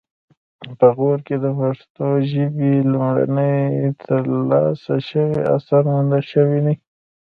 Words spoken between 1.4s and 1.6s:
د